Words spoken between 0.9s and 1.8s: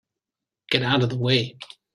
of the way!